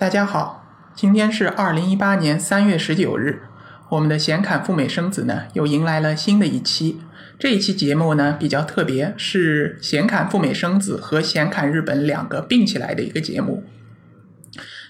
[0.00, 0.64] 大家好，
[0.94, 3.42] 今天是二零一八年三月十九日，
[3.90, 7.02] 我们的显侃赴美生子呢又迎来了新的一期。
[7.38, 13.62] 这一期节目呢比较特别，是显侃赴美生子和显侃日本两个并起来的一个节目。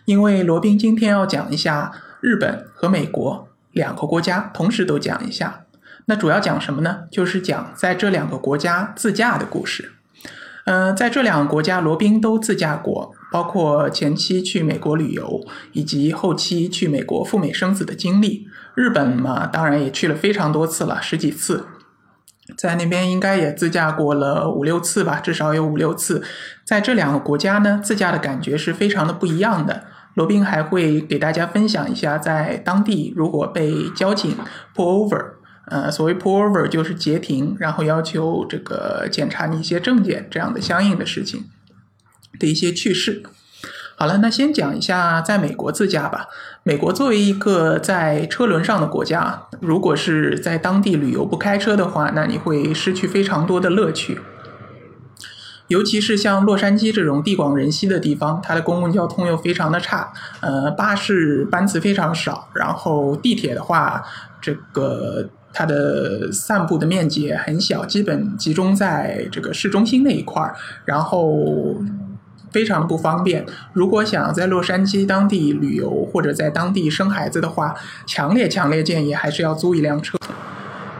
[0.05, 1.91] 因为罗宾今天要讲一下
[2.21, 5.65] 日本和美国两个国家同时都讲一下，
[6.05, 7.09] 那主要讲什么呢？
[7.11, 9.91] 就是讲在这两个国家自驾的故事。
[10.67, 13.13] 嗯，在这两个国家，罗宾都自驾过。
[13.31, 15.41] 包括前期去美国旅游，
[15.73, 18.47] 以及后期去美国赴美生子的经历。
[18.75, 21.67] 日本嘛，当然也去了非常多次了，十几次，
[22.57, 26.23] 在那边应该也自驾过了五六次吧，至少有五六次。
[26.65, 29.85] 在这两个国家呢，自驾的感觉是非常的不一样的。
[30.15, 34.37] 罗宾还会给大家分享一下，在当地如果被交警
[34.75, 35.25] pull over，
[35.67, 41.45] 呃，所谓 pull over 就是截停，然后要求这个检查你一些证件这样的相应的事情。
[42.41, 43.23] 的一些趣事。
[43.95, 46.27] 好了，那先讲一下在美国自驾吧。
[46.63, 54.19] 美国作为一个在车轮上的国家，如果是在当地旅游不开车的话，那你会失去非常多的乐趣。
[55.69, 60.11] 尤其是像洛杉矶这种地广人稀的地方，它的公共交通又非常的差，
[60.41, 64.03] 呃，巴士班次非常少，然后地铁的话，
[64.41, 71.77] 这个它的散布的面积很小，基本集中在这个市中心那一块儿，然后。
[72.51, 73.45] 非常不方便。
[73.73, 77.75] 如果想在洛杉矶当地旅游或者在当地生孩子的话，
[78.07, 80.19] 强烈强烈建议还是要租一辆车。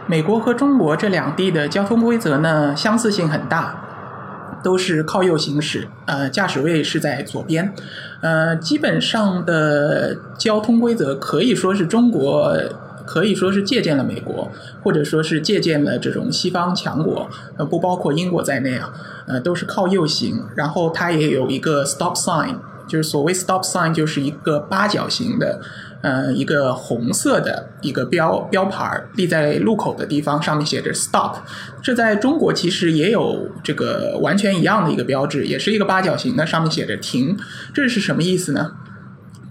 [0.07, 7.73] 美国和中国这两地的交通规则呢，相似性很大，都是靠右行驶，呃，驾驶位是在左边，
[8.21, 12.53] 呃，基本上的交通规则可以说是中国。
[13.05, 14.51] 可以说是借鉴了美国，
[14.83, 18.93] 或者说是借鉴了这种西方强国，呃，不包括英国在内啊，
[19.27, 22.55] 呃，都是靠右行，然后它也有一个 stop sign，
[22.87, 25.61] 就是所谓 stop sign，就是一个八角形的，
[26.01, 31.35] 呃，一个红色的一个标标牌立在路口的地方，上面写着 stop。
[31.81, 37.37] 这在中国其实也有这个完全一样的一个标志，也是一个八角形的，上面写着停。
[37.73, 38.73] 这是什么意思呢？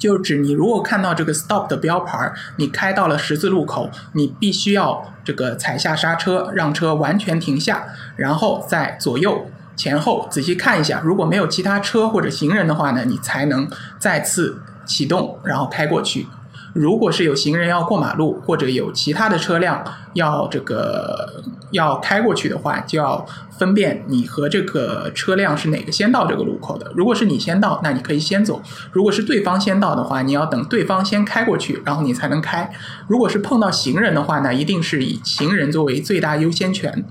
[0.00, 7.84] 就是指你如果看到这个 stop 的标牌，你开到了十字路口，你必须要这个踩下刹车，让车完全停下，
[8.16, 9.46] 然后再左右
[9.76, 13.68] 前后仔细看一下，如果没有其他车或者行人的话呢，你才能
[13.98, 16.26] 再次启动，然后开过去。
[16.72, 19.84] 如果是有行人要过马路，或者有其他的车辆
[20.14, 23.24] 要这个要开过去的话，就要
[23.58, 26.90] 分辨你和这个车辆是哪个先到这个路口的。
[26.94, 28.60] 如果是你先到，那你可以先走；
[28.92, 32.70] 如果是对方先到的话，你要等对方先开过去，然后你才能开。
[33.08, 37.04] 如果是碰到行人的话那，一定是以行人作为最大优先权。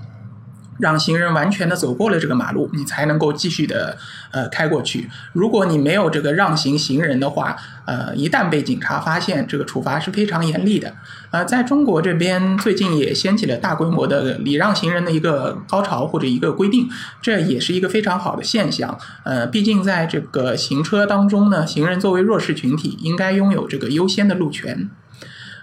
[0.80, 3.96] 让行人完全的走过了这个马路，你才能够继续的
[4.30, 5.08] 呃开过去。
[5.32, 10.92] 如果你没有这个让行行人的话，呃，一旦被警察发现，这个处罚是非常严厉的。
[11.30, 16.88] 呃，在中国这边最近也掀起了大规模的礼让行人的一个高潮或者一个规定，
[17.20, 18.98] 这也是一个非常好的现象。
[19.24, 24.88] 呃，毕竟在这个行车当中呢，行人作为弱势群体，应该拥有这个优先的路权。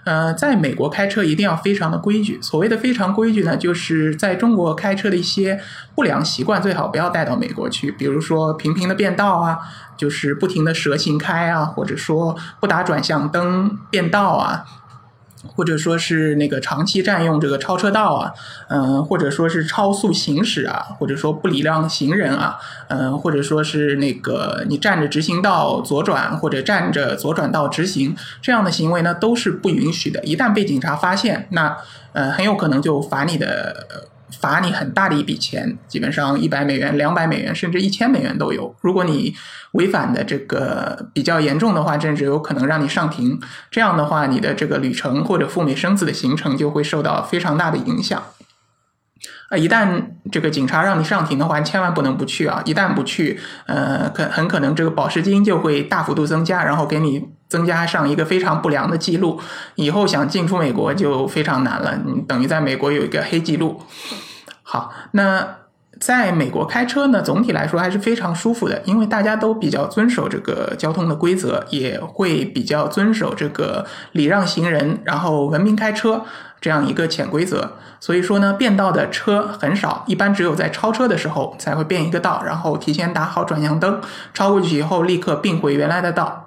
[0.08, 2.38] 呃，在美国开车一定要非常的规矩。
[2.40, 5.60] 所谓的非常规矩呢，就是在中国开车的一些
[5.94, 9.58] 不良习惯最好不要带到美国去，比如说频频的变道啊，
[9.98, 14.64] 就是不停的蛇行开啊，或者说不打转向灯变道啊。
[15.54, 18.32] 或者说是那个长期占用这个超车道啊，
[18.68, 30.22] 嗯，或者说是超速行驶啊，或者说不礼让行人啊，嗯，或者说是那个你站着直行道左转或者站着左转道直行这样的行为呢，都是不允许的。
[30.24, 31.76] 一旦被警察发现，那
[32.12, 34.08] 呃很有可能就罚你的。
[34.40, 38.74] 罚你很大的一笔钱，基本上一百美元、两百美元，甚至一千美元都有。
[38.80, 39.34] 如果你
[39.72, 43.40] 违反的这个比较严重的话，甚至有可能让你上庭。
[43.70, 48.22] 这样的话，你的这个旅程或者赴美生子的行程就会受到非常大的影响。
[49.48, 52.62] 啊，一旦这个警察让你上庭的话，千万不能不去啊！
[52.66, 59.40] 一旦不去，呃，可很可能这个保释金就会大幅度增加，然后给你增加上一个非常不良的记录，
[59.76, 61.98] 以后想进出美国就非常难了。
[62.04, 63.80] 你等于在美国有一个黑记录。
[64.62, 65.56] 好，那
[65.98, 76.22] 在美国开车呢，总体来说还是非常舒服的，因为大家都比较遵守这个交通的规则，也会比较遵守这个礼让行人，然后文明开车
[76.60, 77.72] 这样一个潜规则。
[78.00, 84.00] 所以说呢，变道的车很少，一般只有在超车的时候才会变一个道，然后提前打好转向灯，
[84.32, 86.44] 超过去以后立刻并回原来的道。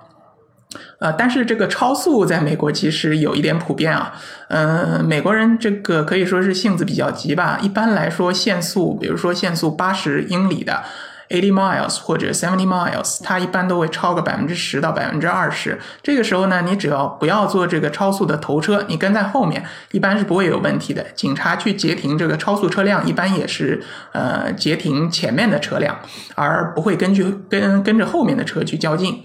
[1.00, 4.14] 呃，但是这个超速在美国其实有一点普遍啊。
[4.48, 7.60] 嗯，美国人这个可以说是性子比较急吧。
[7.62, 10.84] 一般来说，限速，比如说限速八十英里的，
[11.32, 15.80] eighty miles 或者 seventy miles，它一般都会超个百分之十到百分之二十。
[16.04, 21.04] 这个时候呢，你只要不要做这个超速的头车，你跟在后面，一般是不会有问题的。
[21.16, 23.82] 警察去截停这个超速车辆，一般也是
[24.12, 25.98] 呃截停前面的车辆，
[26.36, 29.24] 而不会根据跟跟着后面的车去较劲。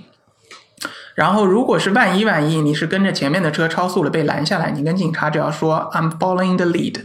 [1.15, 7.01] 然后，如果是万一万一你是跟着前面的车超速了被拦下来，你跟警察只要说 I'm following the lead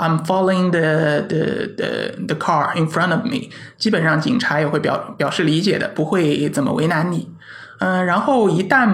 [0.00, 7.28] I'm following the the the the car in front of me，基本上警察也会表表示理解的，不会怎么为难你。
[7.80, 8.88] 嗯，然后一旦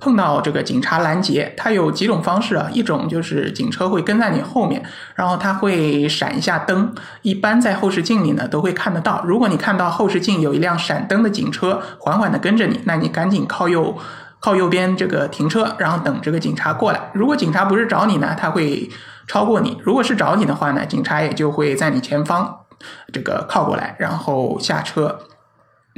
[0.00, 2.68] 碰到这个警察拦截，它有几种方式啊。
[2.72, 4.82] 一种就是警车会跟在你后面，
[5.14, 9.22] 然后它会闪一下灯，一般在后视镜里呢都会看得到。
[9.24, 13.96] 如果你看到后视镜有一辆闪灯的警车缓缓的跟着你，那你赶紧靠右
[14.38, 17.10] 靠右边这个停车，然后等这个警察过来。
[17.12, 18.88] 如果警察不是找你呢，他会
[19.28, 22.64] 超过你；如果是找你的话呢，警察也就会在你前方
[23.12, 25.20] 这个靠过来，然后下车。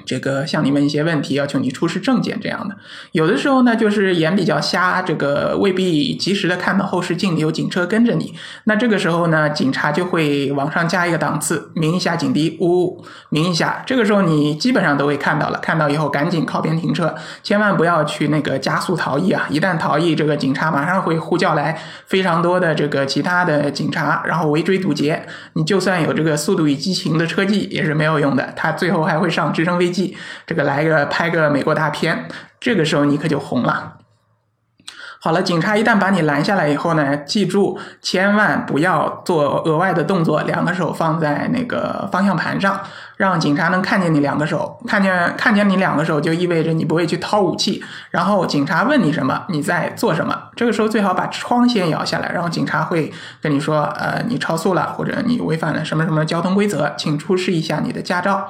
[0.05, 2.77] 这个向你问一些问题，要求你出示证件这样的，
[3.13, 8.35] 有的时候呢，就是眼比较瞎，这个未必及时的看到后视镜里有警车跟着你。
[8.65, 13.83] 那这个时候呢，警察就会往上加一个档次，鸣一下警笛，呜，鸣一下。
[13.87, 19.47] 这个时候你基本上都会看到了，看到以后赶紧靠边停车，千万不要去那个加速逃逸啊！
[19.51, 25.27] 一旦逃逸，这个警察马上会呼叫来非常多的这个其他的警察，然后围追堵截。
[25.53, 29.90] 你就算有这个《速度与激情》的车技也是没有用的，他最后还会上直升飞。
[29.91, 30.17] 记，
[30.47, 32.29] 这个来个拍个美国大片，
[32.59, 33.97] 这个时候你可就红了。
[35.23, 42.81] 好了，警察一旦把你拦下来以后呢，记住千万不要做额外的动作，两个手放在那个方向盘上，
[43.19, 47.85] 让警察能看见你两个手，看见看见你两个手就意味着你不会去掏武器。
[48.11, 58.49] 然后警察问你什么，你在做什么，这个时候最好把窗先摇下来，然后警察会跟你说，呃，你超速了，或者你违反了什么什么交通规则，请出示一下你的驾照。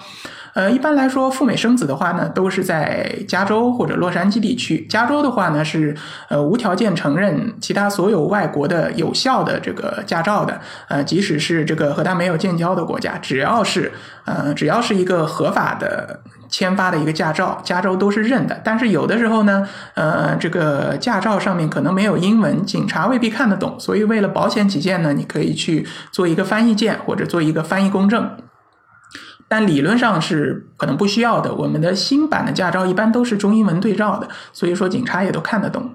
[0.55, 4.87] 呃，一般来说，赴美生子的话呢，都是在加州或者洛杉矶地区。
[4.89, 5.97] 加州的话呢，是
[6.29, 10.61] 呃无条件承认其他所有外国的有效的这个驾照的。
[10.89, 13.93] 呃，即使是这个和他没有建交的国家，只要是
[14.25, 18.61] 呃只要是一个合法的签发的一个驾照，加州都是认的。
[18.65, 28.29] 但是有的时候呢，呃，这个驾照上面可能没有英文，警察未必看得懂，所以为了保险起见呢，你可以去做一个翻译件或者做一个翻译公证。
[29.51, 31.53] 但理论上是可能不需要的。
[31.53, 35.91] 我们的新版的驾照一般都是中英文对照的，所以说警察也都看得懂。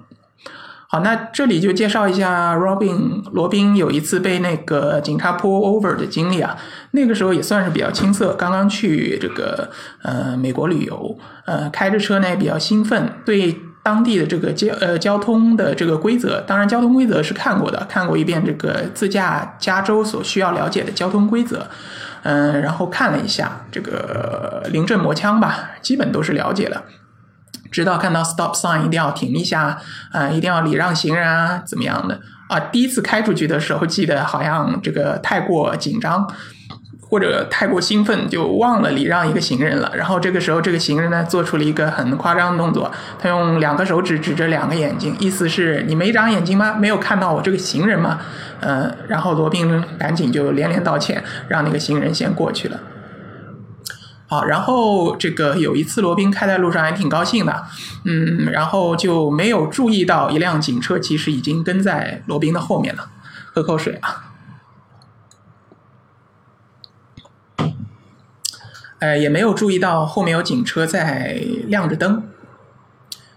[0.88, 6.56] 好，那这里就介绍一下 Robin 罗宾有一次被那个警察 pull over 的经历啊。
[6.92, 9.70] 那个时候也算是比较青涩，刚刚去这个
[10.02, 13.56] 呃美国旅游，呃开着车呢也比较兴奋，对
[13.86, 21.68] 当地的这个交呃交通的这个规则，当然交通规则是看过的，看过一遍这个自驾加州所需要了解的交通规则。
[22.24, 26.82] 嗯，然后看了一下这个临阵磨枪吧，基本都是了解了。
[27.70, 29.78] 直到看到 stop sign 一定要停一下，
[30.10, 32.58] 啊，一定要礼让行人啊，怎么样的啊？
[32.58, 36.28] 第一次开出去的时候，记得好像这个太过紧张。
[37.08, 39.92] 或者太过兴奋，就忘了礼让一个行人了。
[39.94, 46.74] 然后这个时候，这个行人呢，做出了一个很夸张的动作，他用两个手指指着两个眼睛，意思是你没长眼睛吗？
[46.74, 48.18] 没有看到我这个行人吗？
[48.60, 52.80] 呃，然后罗宾赶紧就连连道歉，让那个行人先过去了。
[54.26, 57.62] 好，然后这个有一次罗宾开在路上还挺高兴的，
[58.04, 63.08] 嗯，然后就没有注意到一辆警车其实已经跟在罗宾的后面了。
[63.54, 64.25] 喝口水啊。
[68.98, 72.22] 呃，也没有注意到后面有警车在亮着灯。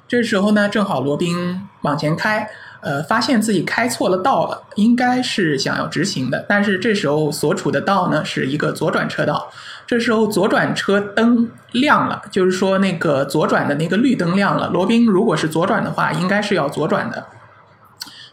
[0.07, 2.49] 这时候呢，正好罗宾往前开，
[2.81, 9.51] 呃，发现自己开错了道了，应该是想要直行的，但是这时候所处的道呢是一个左转车道。
[9.85, 14.69] 这时候左转车灯亮了，就是说那个左转的那个绿灯亮了。
[14.69, 17.25] 罗宾如果是左转的话，应该是要左转的。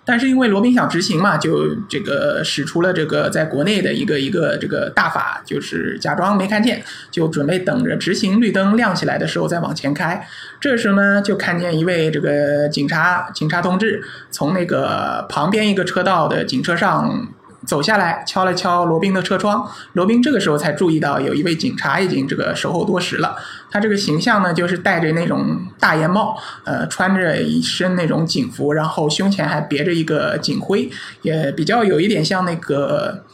[0.06, 10.26] 但是因为罗宾想执行嘛，就这个使出了这个在国内的一个一个这个大法，就是假装没看见，就准备等着执行绿灯亮起来的时候再往前开。
[10.60, 17.28] 这时呢，就看见一位这个警察警察同志从那个旁边一个车道的警车上。
[17.66, 19.68] 走下来，敲了敲罗宾的车窗。
[19.94, 23.36] 罗宾这个时候才注意到，有一位警察已经这个守候多时了。
[23.70, 30.88] 他这个形象呢，就是戴着那种大檐帽，呃，穿着一身那种警服，然后胸前还别着一个警徽，
[31.22, 33.24] 也比较有一点像那个，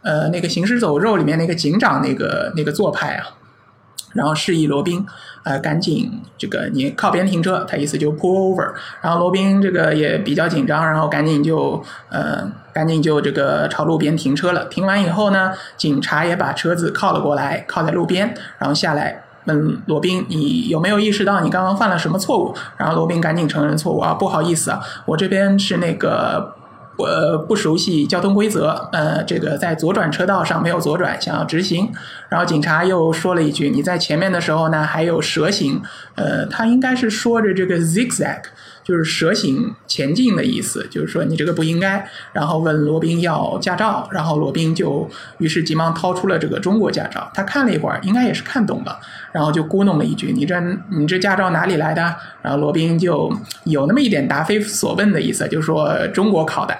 [0.00, 3.26] 呃，那个《行尸走肉》里面那个警长那个那个做派啊。
[4.14, 5.06] 然后示意罗宾，
[5.42, 8.72] 呃，赶紧这个你靠边停车，他意思就 pull over。
[9.02, 12.50] 然后罗宾这个也比较紧张，然后赶紧就呃。
[12.72, 14.64] 赶紧就这个朝路边停车了。
[14.66, 26.56] 停完以后呢，警察也把车子靠了过来，靠在路边，然后下来问罗宾：“你有没有意识到你刚刚犯了什么错误？”然后罗宾赶紧承认错误啊，不好意思啊，我这边是那个。
[26.98, 31.90] 我不熟悉交通规则，呃，这个在左转车道上没有左转，想要直行。
[32.32, 35.78] 然后警察又说了一句：“你在前面的时候呢，还有蛇形，
[36.14, 38.40] 呃，他应该是说着这个 zigzag。”
[38.82, 42.08] 就是蛇形前进的意思，就是说你这个不应该。
[42.32, 47.30] 然后问罗宾要驾照，然后罗宾就于是急忙掏出了这个中国驾照。
[47.34, 48.98] 他看了一会儿，应该也是看懂了，
[49.30, 50.58] 然后就咕哝了一句：“你这
[50.88, 52.02] 你这驾照哪里来的？”
[52.40, 53.30] 然后罗宾就
[53.64, 56.74] 有那么一点答非所问的意思，就说中国考的。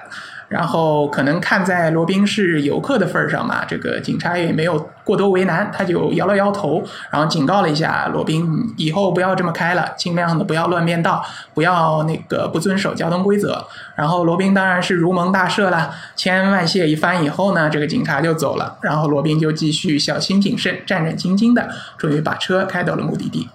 [0.53, 13.65] 然后可能看在罗宾是游客的份儿上嘛，这个警察也没有过多为难，他就摇了摇头，然后警告了一下罗宾，以后不要这么开了，尽量的不要乱变道，不要那个不遵守交通规则。
[13.95, 21.67] 然后罗宾当然是如蒙大赦了，千恩万谢一番以后呢，这个警察就走了，然后罗宾就继续小心谨慎、战战兢兢的，
[21.97, 23.49] 终于把车开到了目的地，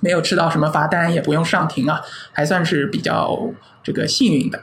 [0.00, 3.38] 没有吃到什么罚单，也不用上庭啊，还算是比较
[3.82, 4.60] 这个幸运的。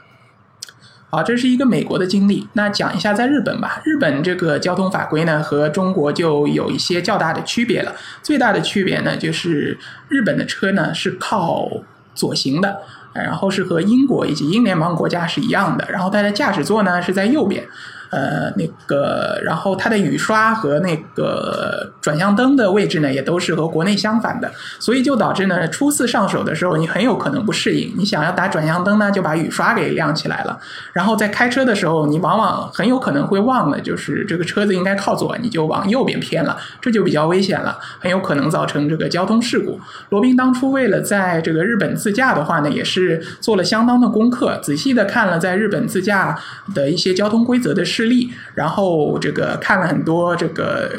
[1.10, 2.46] 好，这是一个美国的经历。
[2.52, 3.80] 那讲一下在日本吧。
[3.84, 7.94] 日本这个交通法规呢，和中国就有一些较大的区别了。
[8.22, 11.66] 最大的区别呢，就是日本的车呢是靠
[12.14, 12.82] 左行的，
[13.14, 15.88] 然后是和英国以及英联邦国家是一样的。
[15.90, 17.66] 然后它的驾驶座呢是在右边。
[18.10, 27.92] 呃，那个，然后它的雨刷和那个转向灯的位置呢，也都是和国内相反的，所以就导致呢，初次上手的时候，你很有可能不适应。
[27.98, 30.58] 你想要打转向灯呢，就把雨刷给亮起来了，
[30.94, 39.78] 然后在开车的时候，你往往很有可能会忘了，就是这个车子应该靠左，你就往右边偏了，这就比较危险了，很有可能造成这个交通事故。
[40.08, 46.34] 罗宾当初为了在这个日本自驾的话呢，也是做了相当的功课，仔细的看了在日本自驾
[46.74, 47.84] 的一些交通规则的。
[47.98, 50.90] 示例，然后这个看了很多这个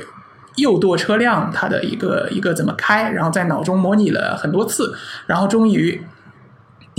[0.57, 4.93] 右舵车辆它的一个一个怎么开，然后在脑中模拟了很多次，
[5.25, 6.01] 然后终于。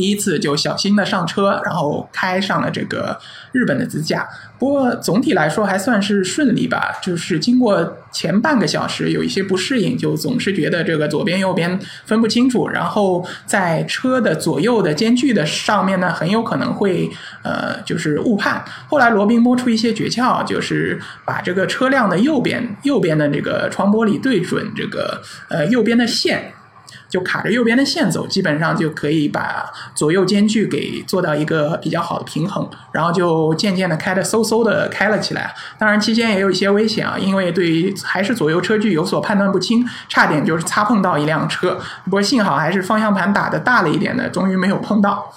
[0.01, 3.21] 第一次就小心的上车，然后开上了这个
[3.53, 4.27] 日本的自驾。
[4.59, 6.99] 不过总体来说还算是顺利吧。
[7.03, 12.67] 就是经过前半个小时有一些不适应，就总是觉得这个左边右边分不清楚。
[12.69, 17.11] 然后在车的左右的间距的上面呢，很有可能会
[17.43, 18.65] 呃就是误判。
[18.89, 26.55] 后来罗宾摸出一些诀窍，就是把这个车辆的右边右边的这个窗玻璃对准这个呃右边的线。
[27.11, 35.53] 就卡着右边的线走，基本上就可以把左右间距给做到一个比较好的平衡，然后就渐渐的开的嗖嗖的开了起来。
[35.77, 41.79] 当然期间也有一些危险啊，因为对于还是左右车距有所判断不清，差点就是擦碰到一辆车。
[42.05, 45.31] 不过幸好还是方向盘打的大了一点的，终于没有碰到。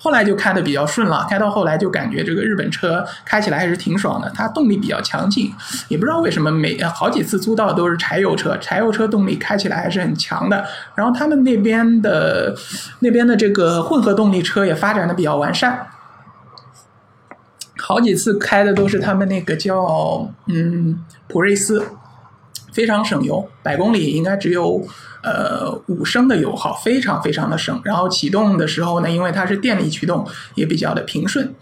[0.00, 5.52] 后来就开的比较顺了，开到后来就感觉这个日本车开起来还是挺爽的，它动力比较强劲，
[5.88, 10.64] 也不知道为什么每好几次租到都是柴油车，柴油车动力开起来还是很强的。
[10.94, 12.56] 然后他们那边的
[13.00, 15.88] 那边的这个混合动力车也发展的比较完善，
[17.78, 21.84] 好几次开的都是他们那个叫嗯普锐斯，
[22.72, 24.86] 非常省油，百公里应该只有。
[25.20, 31.52] 呃，五升的油耗非常非常的省，然后启动的时候呢，因为它是电力驱动，也比较的平顺。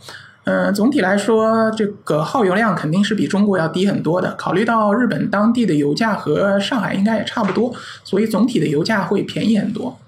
[0.44, 4.34] 嗯，总体来说，这个耗油量肯定是比中国要低很多的。
[4.34, 9.98] 考虑到日本当地的油价和上海应该也差不多，所以总体的油价会便宜很多。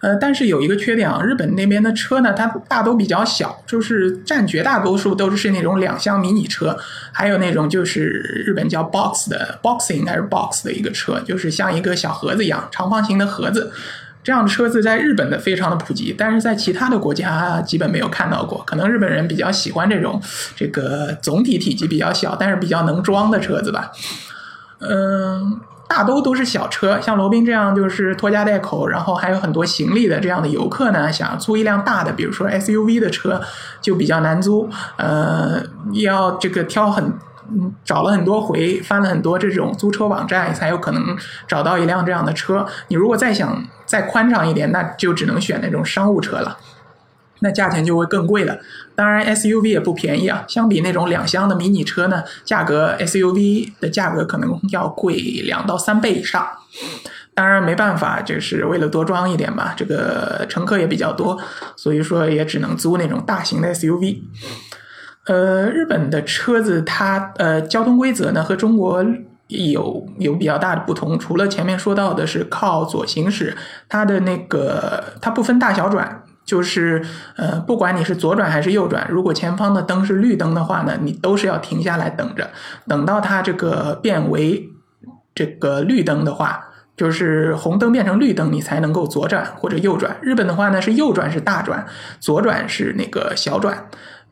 [0.00, 6.78] 呃，但是有一个缺点啊，日本那边的车呢，它大都比较小，就是占绝大多数都是那种两厢迷你车，
[7.10, 13.72] 还有那种就是日本叫 box 的 boxing 还是 box 的一个车，就是像一个小盒子一样，长方形的盒子，
[14.22, 20.22] 这样的车子在日本的非常的普及，但是在其他的国家基本没有看到过，可能日本人比较喜欢这种
[20.54, 23.90] 这个总体体积比较小，但是比较能装的车子吧，
[24.78, 25.60] 嗯。
[25.88, 33.40] 大都都是小车，像罗宾这样就是拖家带口，然后还有很多行李的这样的游客呢，想要租一辆大的，比如说 SUV 的车，
[33.80, 34.68] 就比较难租。
[34.96, 35.62] 呃，
[35.94, 37.14] 要这个挑很，
[37.84, 41.16] 找了很多回，翻了很多这种租车网站，才有可能
[41.46, 42.66] 找到一辆这样的车。
[42.88, 46.58] 你如果再想再宽敞一点，那就只能选那种商务车了。
[47.40, 48.58] 那价钱就会更贵了，
[48.94, 50.44] 当然 SUV 也不便宜啊。
[50.48, 55.14] 相比那种两厢的迷你车呢，价格 SUV 的价格可能要贵
[55.44, 56.46] 两到三倍以上。
[57.34, 61.38] 当然没办法，就是为了多装一点嘛，这个乘客也比较多，
[61.76, 64.22] 所以说也只能租那种大型的 SUV。
[65.26, 69.04] 呃，日本的车子它呃交通规则呢和中国
[69.46, 73.56] 有有比较大的不同，除了前面说到的是靠左行驶，
[73.88, 76.24] 它的那个它不分大小转。
[76.48, 77.04] 就是
[77.36, 82.50] 呃，不管你是左转还是右转，如果前方的灯是绿灯的话呢，你都是要停下来等着，
[82.86, 84.70] 等到它这个变为
[85.34, 86.64] 这个绿灯的话。
[86.98, 90.16] 就是红灯变成绿灯，你才能够左转或者右转。
[90.20, 91.86] 日本的话呢，是右转是大转，
[92.18, 93.88] 左转是那个小转，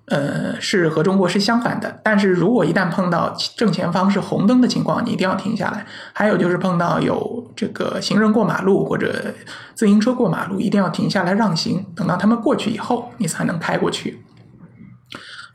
[0.08, 2.00] 呃，是和中国是相反的。
[2.02, 5.86] 但是如果一旦碰到正前方是红灯的情况，你一定要停下来。
[6.12, 9.34] 还有就是碰到有这个行人过马路或者
[9.74, 14.22] 自行车过马路，一定要停下来让行，等到他们过去以后，你才能开过去。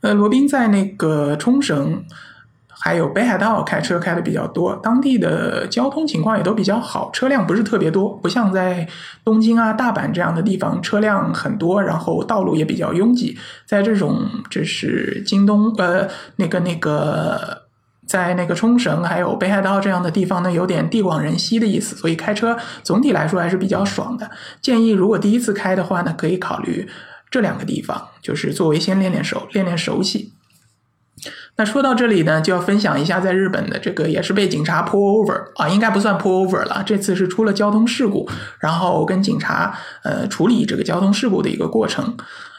[0.02, 2.04] 呃，罗宾在那个冲绳。
[2.84, 8.88] 还有北海道开车开的比较多，当地的交通情况也都比较好，车辆不是特别多，不像在
[9.24, 13.38] 东京啊、大阪这样的地方车辆很多，然后道路也比较拥挤。
[13.64, 17.62] 在这种这是京东呃那个那个
[18.04, 24.28] 在那个冲绳还有北海道这样的地方呢，有点地广人稀的意思，所以开车总体来说还是比较爽的。
[24.60, 26.88] 建议如果第一次开的话呢，可以考虑
[27.30, 30.32] 这两个地方，就是作为先练练手、练练熟悉。
[31.62, 38.28] 那说到这里呢，就要分享一下在日本的这个也是被警察 pull over 啊，应该不算 pull over 了，这次是出了交通事故，
[38.58, 42.16] 然后跟警察呃处理这个交通事故的一个过程，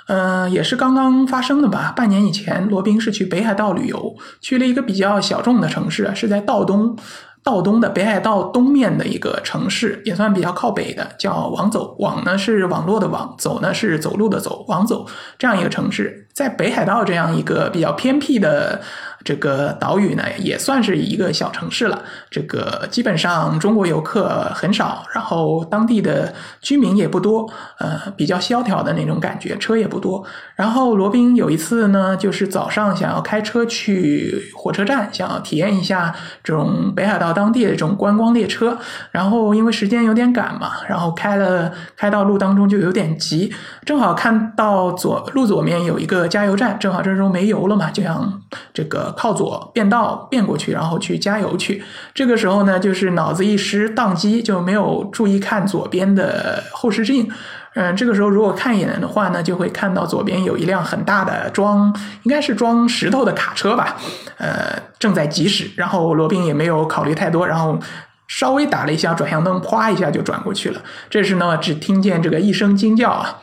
[0.08, 1.92] 呃，也是刚刚发生的吧。
[1.94, 6.96] 半年以前，罗宾是去北海道旅游，去了一个比较小众的城市，是在道东。
[7.44, 11.96] 道东的北海道东面的一个城市，也算比较靠北的，叫往走。
[12.00, 14.66] 往呢是网络的网，走呢是走路的走。
[14.70, 15.06] 往走
[15.38, 18.82] 这样一个城市，在北海道这样一个比较偏僻的。
[19.24, 22.04] 这个岛屿呢，也算是一个小城市了。
[22.30, 27.50] 这个基本上中国游客很少，然后当地的居民也不多，
[27.80, 30.24] 呃，比较萧条的那种感觉，车也不多。
[30.56, 36.14] 然后罗宾有一次呢，就是早上想要开车去火车站，想要体验一下
[36.44, 38.78] 这种北海道当地的这种观光列车。
[39.12, 43.54] 然后因为时间有点赶嘛，然后开了开到路当中就有点急，
[43.86, 48.42] 正好看到左路左面有一个加油站，正好这时候没油了嘛，就想
[48.74, 49.13] 这个。
[49.18, 51.84] 靠左变道变过去，然后去加油去。
[52.14, 57.30] 这个时候呢，就是脑子一湿宕机，就没有注意看左边的后视镜。
[57.76, 63.98] 嗯，这个时候如果看一眼的话呢，就会看到左边有一辆很大的装，应该是装石头的卡车吧。
[64.38, 65.72] 呃，正在疾驶。
[65.76, 67.80] 然后罗宾也没有考虑太多，然后
[68.28, 70.82] 稍微打了一下转向灯，啪一下就转过去了。
[71.10, 73.40] 这时呢，只听见这个一声惊叫啊。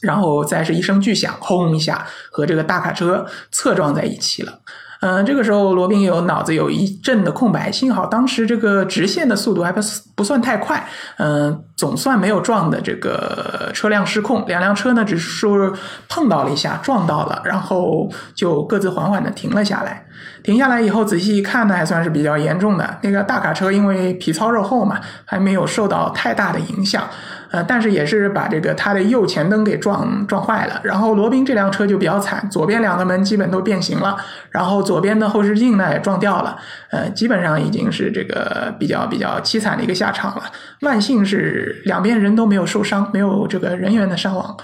[0.00, 4.58] 然后再是一声巨响，轰一下，和这个大卡车侧撞在一起了。
[5.00, 9.80] 嗯，这个时候罗宾有脑子有一阵的空白，幸好当时这个直线的速度还不
[10.16, 14.44] 不算太快，嗯，总算没有撞的这个车辆失控。
[14.48, 15.72] 两辆车呢，只是说
[16.08, 20.04] 碰到了一下，撞到了，然后就各自缓缓的停了下来。
[20.42, 22.98] 停下来以后，仔细一看呢，还算是比较严重的。
[23.02, 27.04] 那个大卡车因为皮糙肉厚嘛，还没有受到太大的影响。
[27.50, 34.16] 呃，但是也是把这个他的右前灯给撞撞坏了，然后罗宾这辆车就比较惨，左边两个门基本都变形了，
[34.50, 36.58] 然后左边的后视镜呢也撞掉了，
[36.90, 40.42] 呃，基本上已经是这个比较比较凄惨的一个下场了。
[40.82, 44.56] 万幸是两边人都没有受伤，没有这个人员的伤亡。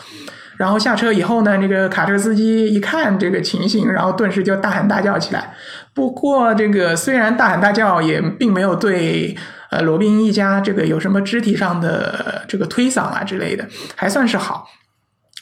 [0.56, 5.54] 然后下车以后呢，这个卡车司机一看这个情形，然后顿时就大喊大叫起来。
[5.94, 9.34] 不过这个虽然大喊大叫，也并没有对。
[9.74, 14.68] 呃，罗宾一家这个有什么肢体上的这个推搡啊之类的，还算是好。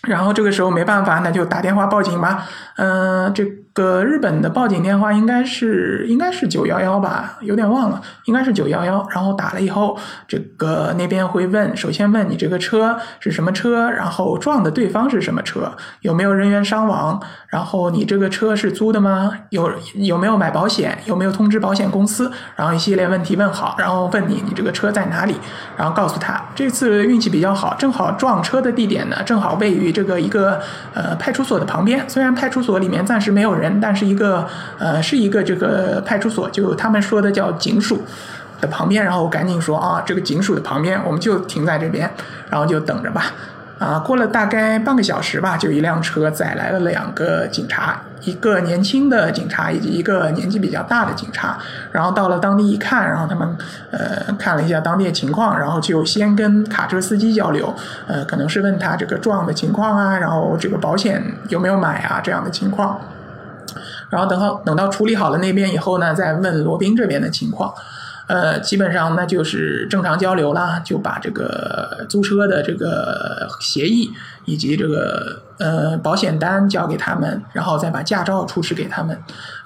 [0.09, 2.49] 然后这个时候没办法，那就打电话报警吧。
[2.77, 9.06] 嗯，这个日本的报警电话应该是应该是九幺幺吧，有点忘了，应该是九幺幺。
[9.11, 19.30] 然后打了以后，这个那边会问，首先问你这个车是什么车，然后撞的对方是什么车，有没有人员伤亡，然后你这个车是租的吗？
[19.50, 20.98] 有有没有买保险？
[21.06, 22.32] 有没有通知保险公司？
[22.56, 25.37] 然后一系列问题问好，然后问你你这个车在哪里，
[25.76, 26.42] 然后告诉他。
[26.56, 29.92] 这次运气比较好，正好撞车的地点呢，正好位于。
[29.92, 30.58] 这个一个
[30.94, 34.46] 呃派出所的旁边，虽然派出所里面暂时没有人，人但是一个
[34.79, 38.03] 呃是一个这个派出所，就他们说的叫警署
[38.61, 42.11] 的旁边，然后我赶紧说啊，这个警署的旁边，我们就停在这边，
[42.51, 43.33] 然后就等着吧。
[43.79, 51.59] 啊，过了大概半个小时吧，就一辆车载来了两个警察，一个年轻的警察以及一个年纪比较大的警察。
[51.90, 53.57] 然后到了当地一看，然后他们
[53.90, 57.75] 呃看了一下当地的情况，然后就先跟卡车司机交流，
[58.07, 63.01] 呃，可能是问他这个撞的情况啊，然后这个保险有没有买啊这样的情况。
[64.12, 67.72] 然后等到等到处理好了那边以后呢，再问罗宾这边的情况。
[68.27, 74.11] 呃，基本上那就是正常交流啦，就把这个租车的这个协议
[74.44, 79.16] 以及这个呃，保险单交给他们，然后再把驾照出示给他们。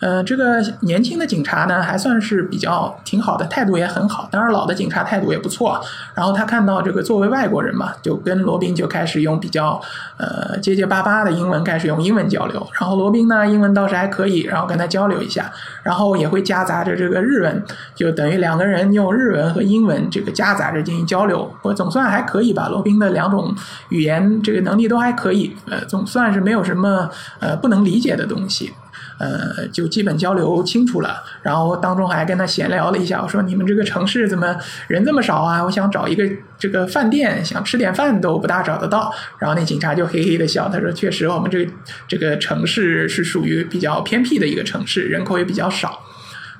[0.00, 4.28] 呃，这个年轻的警察呢，还算是比较挺好的，态度也很好。
[4.30, 5.80] 当然，老的警察态度也不错。
[6.14, 9.80] 然后他看到这个作为外国人嘛，就跟罗宾就开始用比较
[10.18, 12.66] 呃结结巴巴的英文开始用英文交流。
[12.78, 15.50] 然后罗宾呢，英文倒是还可以，然后跟他交流一下，
[15.82, 21.50] 然后也会夹杂着这个日文，就等于两个人用日文和英文这个夹杂着进行交流。
[21.62, 23.54] 我总算还可以吧，罗宾的两种
[23.88, 27.08] 语言这个能力都还可以，呃，总算是没有什么
[27.40, 28.74] 呃不能理解的东西。
[29.18, 34.54] 呃，就基本交流清楚了，然后当中还跟他闲聊了一下，我说你们这个城市怎么
[34.88, 35.64] 人这么少啊？
[35.64, 36.22] 我想找一个
[36.58, 39.10] 这个饭店，想吃点饭都不大找得到。
[39.38, 41.72] 然后那警察就嘿嘿的笑，他说：“确实，我们这个
[42.06, 45.98] 这个城市是属于比较偏僻的一个城市，人口也比较少。”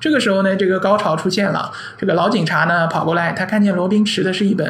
[0.01, 4.67] 这个时候呢，这个高潮出现了，这个老警察呢跑过来，他看见罗宾持的是一本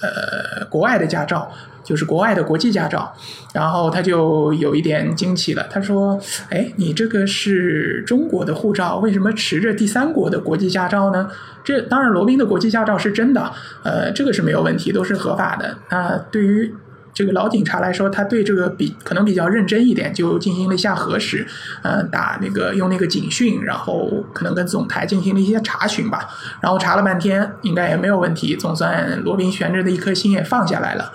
[0.00, 1.52] 呃国外的驾照。
[1.90, 3.12] 就是国外的国际驾照，
[3.52, 5.66] 然后他就有一点惊奇了。
[5.68, 6.16] 他说
[6.48, 11.28] ：“哎，你这个是中国的护照，为什么持着第三国的国际驾照呢？”
[11.64, 15.76] 这当然，罗宾的国际驾照是真的，呃，这个是没有问题，都是合法的。
[15.90, 16.72] 那对于
[17.12, 21.44] 这个老警察来说，他对这个比可能比较认真一点，就进行了一下核实，
[21.82, 26.30] 嗯，打那个用那个警讯，然后可能跟总台进行了一些查询吧。
[26.60, 31.12] 然后查了半天，应该也没有问题，总算罗宾悬着的一颗心也放下来了。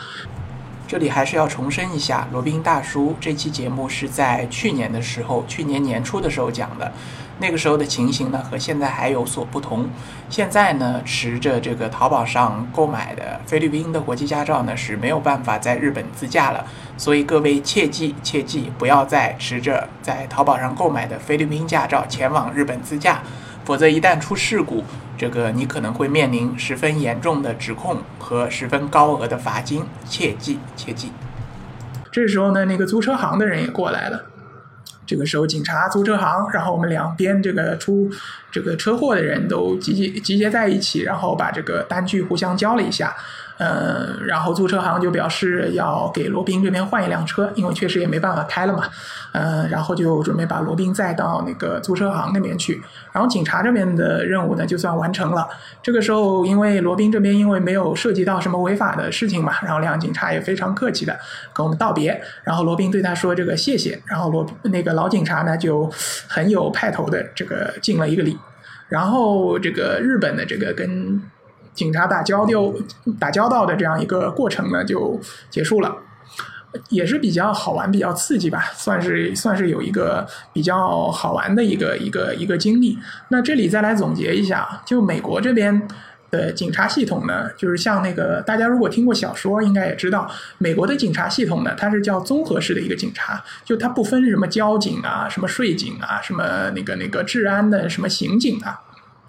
[0.88, 6.92] 这里还是要重申一下，罗宾大叔这期节目是在去年的时候，去年年初的时候讲的，
[7.40, 9.90] 那个时候的情形呢和现在还有所不同。
[10.30, 16.64] 现在呢，持着这个淘宝上购买的菲律宾的国际驾照呢是没有办法在日本自驾了，
[16.98, 23.24] 所以各位切记切记，不要再持着在淘宝上购买的菲律宾驾照前往日本自驾。
[23.66, 24.84] 否则，一旦出事故，
[25.18, 29.84] 这个你可能会面临十分严重的指控和十分高额的罚金。
[30.08, 31.12] 切记，切记。
[32.12, 34.26] 这时候呢，那个租车行的人也过来了。
[35.08, 38.10] 这个时候，警察、租车行，然后我们两边这个出
[38.52, 43.16] 这个车祸的人都集结集结在一起，然后把这个单据互相交了一下。
[43.58, 48.84] 嗯，然后租车行就表示要给罗宾这边换一辆车，因为确实也没办法开了嘛。
[49.32, 52.82] 嗯，然后就准备把罗宾载到那个租车行那边去。
[53.14, 55.48] 然后警察这边的任务呢，就算完成了。
[55.82, 61.18] 这个时候，因为罗宾这边因为没有涉及到什么违法的事情嘛，然后两警察也非常客气的
[61.54, 62.22] 跟我们道别。
[62.44, 64.02] 然后罗宾对他说这个谢谢。
[64.06, 65.90] 然后罗那个老警察呢就
[66.28, 68.38] 很有派头的这个敬了一个礼。
[68.90, 71.22] 然后这个日本的这个跟。
[71.76, 72.74] 警察打交道、
[73.20, 75.96] 打交道的这样一个过程呢，就结束了，
[76.90, 82.98] 也是比较好玩、比较刺激吧，算是算是有一个比较好玩的一个一个一个经历。
[83.28, 85.88] 那这里再来总结一下，就美国这边
[86.32, 98.80] 的警察系统呢，就是像那个大家如果听过小说，应该也知道，美国的警察系统呢，它是叫综合式的一个警察，就它不分什么交警啊、什么税警啊、什么那个那个治安的、什么刑警啊。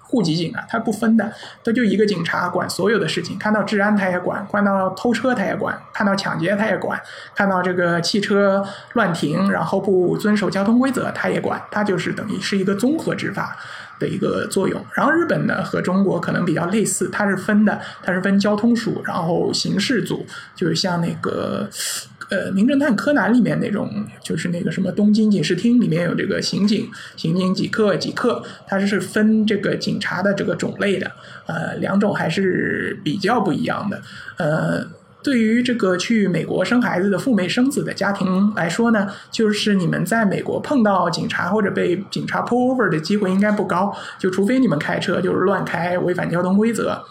[0.09, 1.33] 户籍警啊，他不分的，
[1.65, 7.01] 他就一个警察管所有的事情，看到治安他也管，看到偷车他也管，看到抢劫他也管，
[7.35, 13.57] 看到这个汽车乱停然后不遵守交通规则他也管，他就是等于是一个综合执法
[13.99, 14.81] 的一个作用。
[14.95, 21.69] 然后日本呢和中国可能比较类似，它是分的，它是分交通署，然后刑事组，就是像那个。
[22.29, 23.91] 呃，名侦探柯南里面那种，
[24.23, 31.11] 就是那个什么东京警视厅里面有这个刑警，刑警几克几克，它是分这个警察的这个种类的，
[31.47, 34.03] 呃，两种还是比较不一样的。
[34.39, 34.85] 呃，
[35.23, 47.03] 对于这个去美国生孩子的赴美生子的家庭来说呢，就是你们在美国碰到警察或者被警察 pull over 的机会应该不高，就除非你们开车就是乱开，违反交通规则。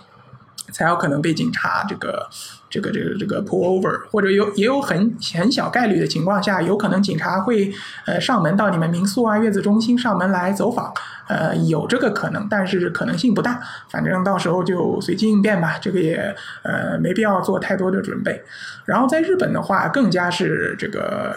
[0.71, 2.27] 才有可能被警察这个
[2.69, 7.71] 这个这个这个 pull over，或者有也有很很小概率的情况下，有可能警察会
[8.05, 10.93] 呃上门到你们民宿啊、月子中心上门来走访，
[11.27, 13.59] 呃有这个可能，但是可能性不大。
[13.89, 18.43] 反正到时候就随机应变吧，这个也呃没必要做太多的准备。
[18.85, 21.35] 然后在日本的话，更加是这个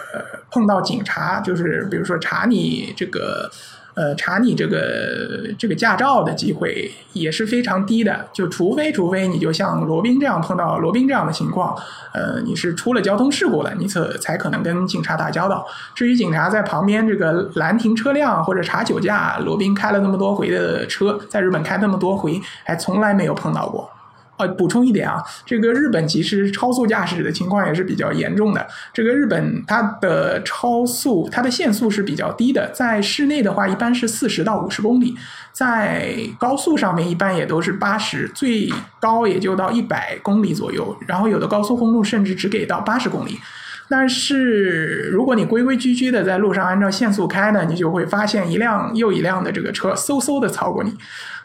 [0.51, 3.49] 碰到警察，就是比如说查你这个。
[3.99, 11.75] 呃，查你这个这个驾照的机会也是非常低的，就除非除非你就像罗宾这样碰到罗宾这样的情况，
[12.13, 15.67] 呃，你是出了交通事故了，你才才可能跟警察打交道。
[15.93, 23.91] 至于警察在旁边这个拦停车辆或者查酒驾，罗宾开了那么多回的车，在日本开那么多回，还从来没有碰到过。
[24.39, 28.65] 呃，补充一点啊，这个日本其实超速驾驶的情况也是比较严重的。
[28.93, 35.13] 这个日本它的超速，它的限速是比较低的，在室内的话一般是四十到五十公里，
[35.51, 38.69] 在高速上面一般也都是八十，最
[39.01, 40.97] 高也就到一百公里左右。
[41.05, 43.37] 然后有的高速公路甚至只给到八十公里。
[43.91, 50.95] 但是如果你规规矩矩的在路上按照限速开呢，你就会发现一辆又一辆的这个车嗖嗖的超过你。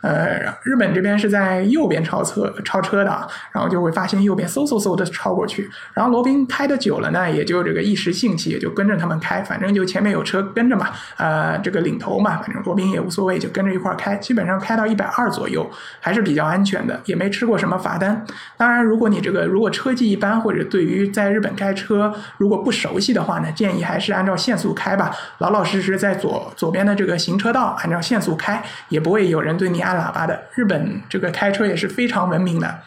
[0.05, 5.71] 呃，日本这边是在右边超车超车的，然后就会发现右边嗖嗖嗖的超过去。
[5.95, 14.15] 然后罗宾开的久了呢，也就这个一时兴起，也就跟着他们开，反正就前面有车跟着嘛，呃，这个领头嘛，反正罗宾也无所谓，就跟着一块开。
[14.17, 15.67] 基本上开到一百二左右
[16.01, 18.27] 还是比较安全的，也没吃过什么罚单。
[18.59, 29.94] 当然，如果你这个如果车技一般，或者对于在日本开车如果不熟悉的话呢，建议还是按照限速开吧，老老实实在左左边的这个行车道按照限速开，也不会有人对你按。
[29.95, 32.81] 喇叭的日本这个开车也是非常文明的，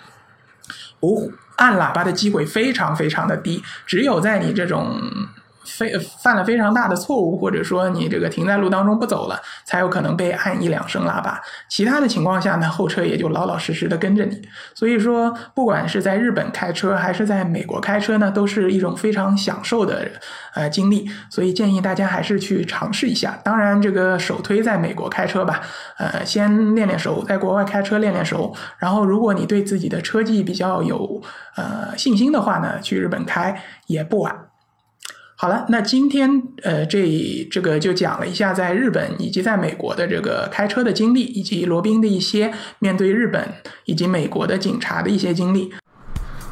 [1.00, 5.02] 不按喇叭的机会非常非常的低，只有在你这种。
[5.68, 11.40] 非犯了非常大的错误，或者说你这个停在路当中不走了，才有可能被按一两声喇叭。
[11.68, 14.42] 其他的情况下呢，后车也就老老实实的跟着你。
[14.74, 20.10] 所以说，不管是在日本开车还是在美国开车呢，都是一种非常享受的
[20.54, 21.10] 呃经历。
[21.30, 23.40] 所以建议大家还是去尝试一下。
[23.44, 25.62] 当然，这个首推在美国开车吧，
[25.98, 28.54] 呃，先练练手，在国外开车练练手。
[28.78, 31.22] 然后，如果你对自己的车技比较有
[31.56, 34.47] 呃信心的话呢，去日本开也不晚。
[35.39, 43.47] 好了，那今天呃，这这个就讲了一下在日本以及在美国的这个开车的经历，以及罗宾的一些面对日本
[43.86, 45.71] 以及美国的警察的一些经历。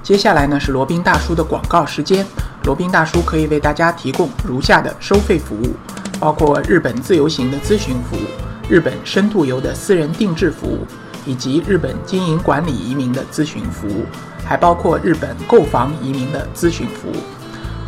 [0.03, 2.23] 接下来呢是罗宾大叔的广告时间，
[2.65, 5.73] 罗宾大叔可以为大家提供如下的收费服务，
[6.19, 8.27] 包括日本自由行的咨询服务、
[8.69, 10.85] 日本深度游的私人定制服务，
[11.25, 14.05] 以及日本经营管理移民的咨询服务，
[14.45, 17.15] 还包括日本购房移民的咨询服务。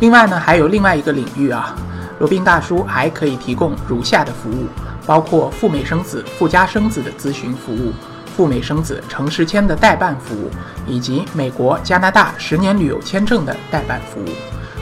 [0.00, 1.74] 另外呢，还有另外一个领域啊，
[2.20, 4.66] 罗宾大叔还可以提供如下的服务，
[5.04, 7.92] 包括赴美生子、附加生子的咨询服务，
[8.36, 10.50] 赴美生子城市签的代办服务，
[10.86, 14.28] 以及美国、加拿大十年旅游签证的代办服务。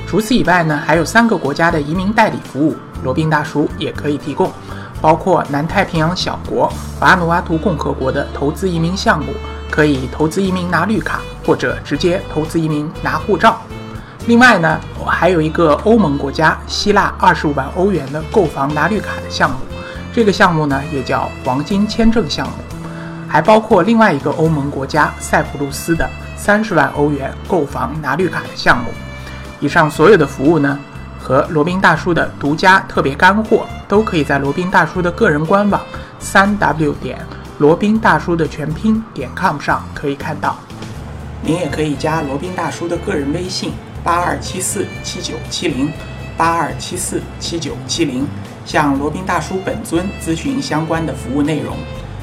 [0.06, 4.52] 除此以外呢，还有三个国家的移民代理服务，罗宾大叔也可以提供，
[5.00, 9.32] 包括南太平洋小国瓦努阿图共和国的投资移民项目，
[9.70, 13.58] 可以投资移民拿绿卡，或者直接投资移民拿护照。
[14.26, 19.56] 另外呢，我还有一个欧盟国家希腊二十五万欧元的购房拿绿卡的项目，
[20.12, 22.54] 这个项目呢也叫黄金签证项目，
[23.28, 28.90] 还包括另外一个欧盟国家塞浦路斯的三十万欧元购房拿绿卡的项目。
[29.60, 30.76] 以上所有的服务呢，
[31.20, 35.80] 和罗宾大叔的独家特别干货，都可以在罗宾大叔的个人官网
[36.18, 37.24] 三 w 点
[37.58, 40.56] 罗宾大叔的全拼点 com 上可以看到。
[41.42, 43.72] 您也可以加罗宾大叔的个人微信。
[44.06, 45.92] 八二七四七九七零，
[46.36, 48.24] 八二七四七九七零，
[48.64, 51.76] 向罗宾大叔本尊咨询相关的服务内容。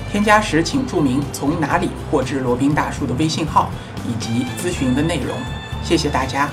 [0.09, 3.69] 添加时请注明从哪里获知罗宾大叔的微信号
[4.07, 5.35] 以及咨询的内容。
[5.83, 6.49] 谢谢大家。